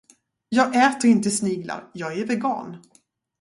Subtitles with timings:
[0.49, 2.77] Jag äter inte sniglar, jag är vegan.